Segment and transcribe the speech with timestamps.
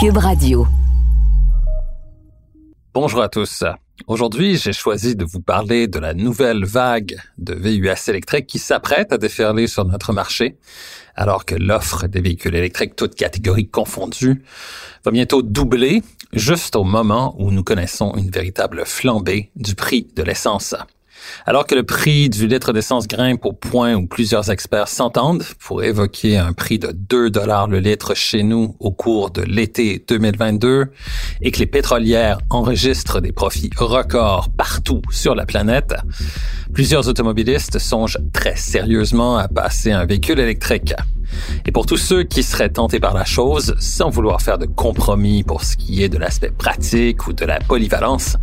[0.00, 0.64] Cube Radio.
[2.94, 3.64] Bonjour à tous.
[4.06, 9.12] Aujourd'hui, j'ai choisi de vous parler de la nouvelle vague de VUS électriques qui s'apprête
[9.12, 10.56] à déferler sur notre marché,
[11.16, 14.44] alors que l'offre des véhicules électriques, toutes catégories confondues,
[15.04, 20.22] va bientôt doubler juste au moment où nous connaissons une véritable flambée du prix de
[20.22, 20.76] l'essence.
[21.46, 25.82] Alors que le prix du litre d'essence grimpe au point où plusieurs experts s'entendent pour
[25.82, 30.86] évoquer un prix de 2 dollars le litre chez nous au cours de l'été 2022
[31.42, 35.94] et que les pétrolières enregistrent des profits records partout sur la planète,
[36.72, 40.94] plusieurs automobilistes songent très sérieusement à passer un véhicule électrique.
[41.66, 45.42] Et pour tous ceux qui seraient tentés par la chose, sans vouloir faire de compromis
[45.42, 48.36] pour ce qui est de l'aspect pratique ou de la polyvalence,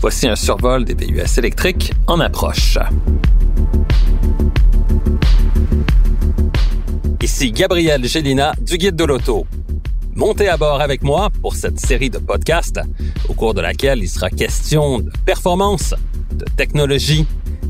[0.00, 2.78] voici un survol des VUS électriques en approche.
[7.22, 9.46] Ici Gabriel Gélina du Guide de l'Auto.
[10.14, 12.80] Montez à bord avec moi pour cette série de podcasts
[13.28, 15.94] au cours de laquelle il sera question de performance,
[16.32, 17.26] de technologie,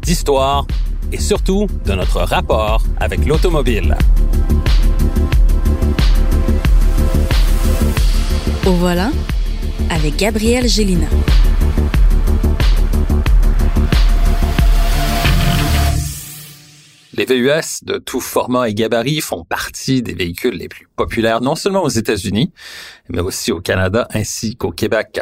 [0.00, 0.66] d'histoire
[1.12, 3.96] et surtout de notre rapport avec l'automobile.
[8.66, 9.10] Au voilà
[9.90, 11.06] avec Gabriel Gélina.
[17.14, 21.54] Les VUS de tout format et gabarit font partie des véhicules les plus populaires non
[21.54, 22.52] seulement aux États-Unis,
[23.10, 25.20] mais aussi au Canada ainsi qu'au Québec.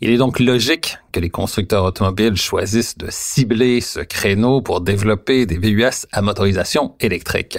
[0.00, 5.46] Il est donc logique que les constructeurs automobiles choisissent de cibler ce créneau pour développer
[5.46, 7.58] des VUS à motorisation électrique.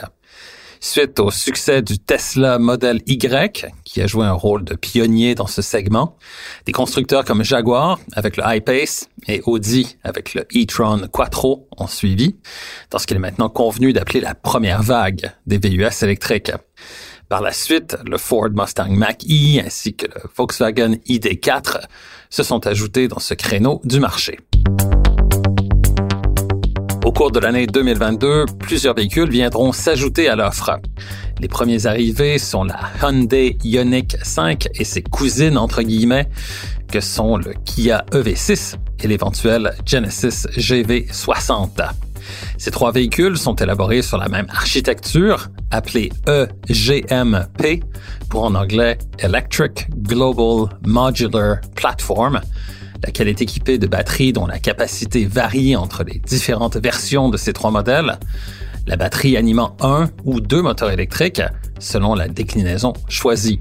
[0.82, 5.46] Suite au succès du Tesla Model Y, qui a joué un rôle de pionnier dans
[5.46, 6.16] ce segment,
[6.66, 12.38] des constructeurs comme Jaguar avec le I-Pace et Audi avec le e-tron Quattro ont suivi,
[12.92, 16.54] dans ce qu'il est maintenant convenu d'appeler la première vague des VUS électriques.
[17.30, 21.78] Par la suite, le Ford Mustang Mach-E ainsi que le Volkswagen ID4
[22.32, 24.40] se sont ajoutés dans ce créneau du marché.
[27.06, 30.80] Au cours de l'année 2022, plusieurs véhicules viendront s'ajouter à l'offre.
[31.40, 36.28] Les premiers arrivés sont la Hyundai Ioniq 5 et ses cousines entre guillemets,
[36.92, 38.74] que sont le Kia EV6
[39.04, 41.92] et l'éventuel Genesis GV60.
[42.58, 47.84] Ces trois véhicules sont élaborés sur la même architecture, appelée EGMP,
[48.30, 52.42] pour en anglais Electric Global Modular Platform,
[53.04, 57.54] laquelle est équipée de batteries dont la capacité varie entre les différentes versions de ces
[57.54, 58.20] trois modèles,
[58.88, 61.42] la batterie animant un ou deux moteurs électriques
[61.80, 63.60] selon la déclinaison choisie.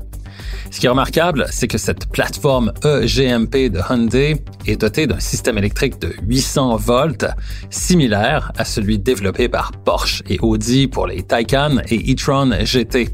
[0.70, 5.58] Ce qui est remarquable, c'est que cette plateforme EGMP de Hyundai est dotée d'un système
[5.58, 7.26] électrique de 800 volts,
[7.70, 13.08] similaire à celui développé par Porsche et Audi pour les Taycan et e-tron GT.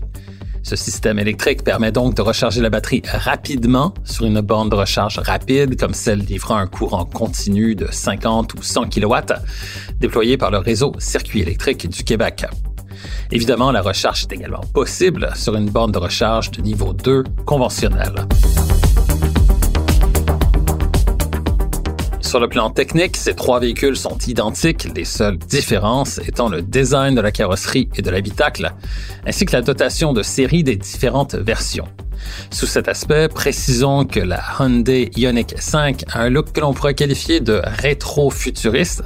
[0.65, 5.19] Ce système électrique permet donc de recharger la batterie rapidement sur une borne de recharge
[5.19, 9.15] rapide comme celle livrant un courant continu de 50 ou 100 kW
[10.01, 12.47] déployé par le réseau Circuit électrique du Québec.
[13.31, 18.26] Évidemment, la recharge est également possible sur une borne de recharge de niveau 2 conventionnelle.
[22.34, 27.14] Sur le plan technique, ces trois véhicules sont identiques, les seules différences étant le design
[27.14, 28.72] de la carrosserie et de l'habitacle,
[29.25, 31.87] ainsi que la dotation de série des différentes versions.
[32.50, 36.94] Sous cet aspect, précisons que la Hyundai Ioniq 5 a un look que l'on pourrait
[36.94, 39.02] qualifier de rétro-futuriste,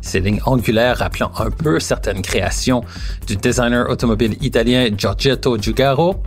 [0.00, 2.82] ses lignes angulaires rappelant un peu certaines créations
[3.26, 6.22] du designer automobile italien Giorgetto Giugaro,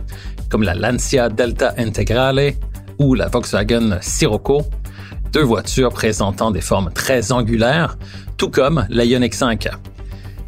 [0.48, 2.54] comme la Lancia Delta Integrale
[2.98, 4.62] ou la Volkswagen Sirocco,
[5.32, 7.96] deux voitures présentant des formes très angulaires,
[8.36, 9.68] tout comme la Ioniq 5.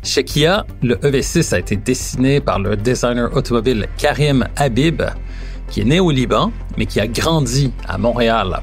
[0.03, 5.03] Chez Kia, le EV6 a été dessiné par le designer automobile Karim Habib,
[5.71, 8.63] qui est né au Liban, mais qui a grandi à Montréal.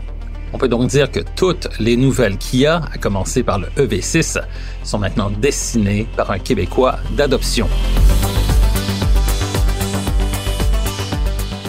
[0.53, 4.41] On peut donc dire que toutes les nouvelles Kia, à commencer par le EV6,
[4.83, 7.67] sont maintenant dessinées par un Québécois d'adoption.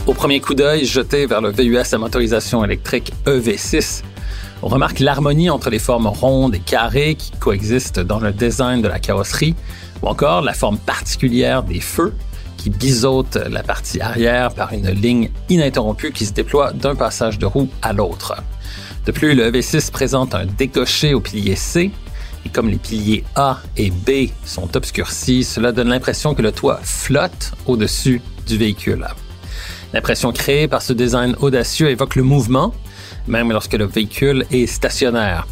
[0.06, 4.02] Au premier coup d'œil jeté vers le VUS à motorisation électrique EV6,
[4.64, 8.88] on remarque l'harmonie entre les formes rondes et carrées qui coexistent dans le design de
[8.88, 9.54] la carrosserie,
[10.02, 12.12] ou encore la forme particulière des feux
[12.62, 17.44] qui biseautent la partie arrière par une ligne ininterrompue qui se déploie d'un passage de
[17.44, 18.36] roue à l'autre.
[19.04, 21.90] De plus, le EV6 présente un décoché au pilier C,
[22.46, 26.78] et comme les piliers A et B sont obscurcis, cela donne l'impression que le toit
[26.84, 29.08] flotte au-dessus du véhicule.
[29.92, 32.72] L'impression créée par ce design audacieux évoque le mouvement,
[33.26, 35.48] même lorsque le véhicule est stationnaire.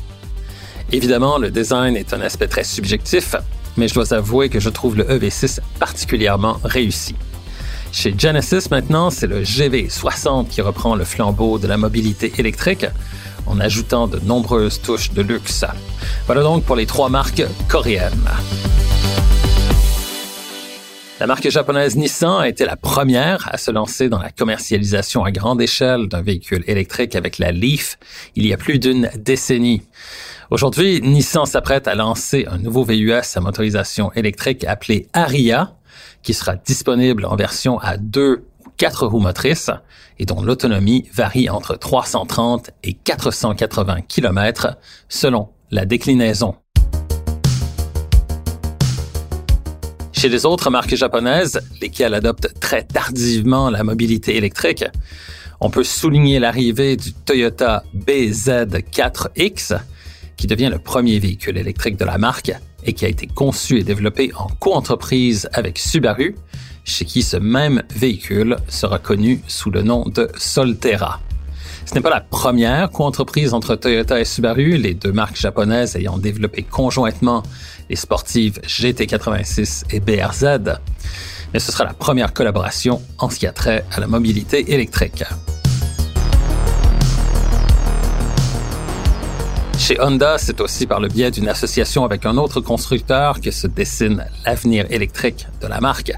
[0.92, 3.34] Évidemment, le design est un aspect très subjectif,
[3.80, 7.14] mais je dois avouer que je trouve le EV6 particulièrement réussi.
[7.92, 12.84] Chez Genesis maintenant, c'est le GV60 qui reprend le flambeau de la mobilité électrique
[13.46, 15.64] en ajoutant de nombreuses touches de luxe.
[16.26, 18.28] Voilà donc pour les trois marques coréennes.
[21.18, 25.30] La marque japonaise Nissan a été la première à se lancer dans la commercialisation à
[25.30, 27.98] grande échelle d'un véhicule électrique avec la Leaf
[28.36, 29.82] il y a plus d'une décennie.
[30.50, 35.76] Aujourd'hui, Nissan s'apprête à lancer un nouveau VUS à motorisation électrique appelé Aria,
[36.24, 39.70] qui sera disponible en version à deux ou quatre roues motrices
[40.18, 44.76] et dont l'autonomie varie entre 330 et 480 km
[45.08, 46.56] selon la déclinaison.
[50.10, 54.84] Chez les autres marques japonaises, lesquelles adoptent très tardivement la mobilité électrique,
[55.60, 59.78] on peut souligner l'arrivée du Toyota BZ4X,
[60.40, 62.50] qui devient le premier véhicule électrique de la marque
[62.84, 66.34] et qui a été conçu et développé en coentreprise avec Subaru,
[66.82, 71.20] chez qui ce même véhicule sera connu sous le nom de Solterra.
[71.84, 76.16] Ce n'est pas la première coentreprise entre Toyota et Subaru, les deux marques japonaises ayant
[76.16, 77.42] développé conjointement
[77.90, 80.78] les sportives GT86 et BRZ,
[81.52, 85.22] mais ce sera la première collaboration en ce qui a trait à la mobilité électrique.
[89.90, 93.66] Chez Honda, c'est aussi par le biais d'une association avec un autre constructeur que se
[93.66, 96.12] dessine l'avenir électrique de la marque.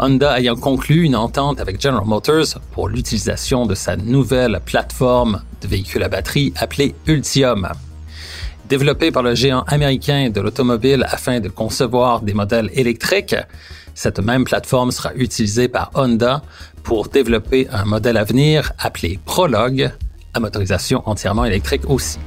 [0.00, 5.68] Honda ayant conclu une entente avec General Motors pour l'utilisation de sa nouvelle plateforme de
[5.68, 7.68] véhicules à batterie appelée Ultium.
[8.68, 13.36] Développée par le géant américain de l'automobile afin de concevoir des modèles électriques,
[13.94, 16.42] cette même plateforme sera utilisée par Honda
[16.82, 19.92] pour développer un modèle à venir appelé Prologue,
[20.34, 22.18] à motorisation entièrement électrique aussi.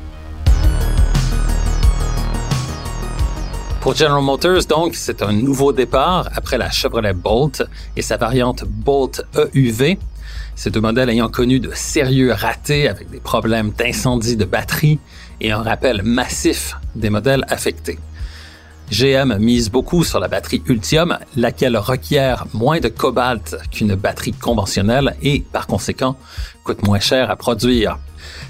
[3.84, 7.64] Pour General Motors, donc, c'est un nouveau départ après la Chevrolet Bolt
[7.98, 10.00] et sa variante Bolt EUV.
[10.56, 15.00] Ces deux modèles ayant connu de sérieux ratés avec des problèmes d'incendie de batterie
[15.42, 18.00] et un rappel massif des modèles affectés.
[18.90, 25.18] GM mise beaucoup sur la batterie Ultium, laquelle requiert moins de cobalt qu'une batterie conventionnelle
[25.22, 26.16] et, par conséquent,
[26.64, 27.98] coûte moins cher à produire.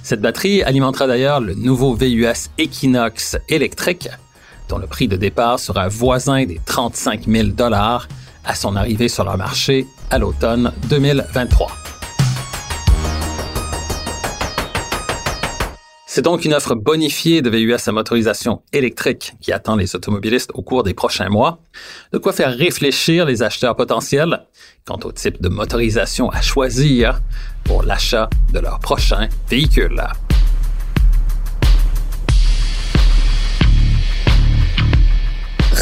[0.03, 4.09] Cette batterie alimentera d'ailleurs le nouveau VUS Equinox électrique
[4.69, 8.07] dont le prix de départ sera voisin des 35 000 dollars
[8.45, 11.71] à son arrivée sur le marché à l'automne 2023.
[16.15, 20.62] C'est donc une offre bonifiée de VUS à motorisation électrique qui attend les automobilistes au
[20.62, 21.57] cours des prochains mois,
[22.12, 24.45] de quoi faire réfléchir les acheteurs potentiels
[24.86, 27.19] quant au type de motorisation à choisir
[27.63, 30.04] pour l'achat de leur prochain véhicule.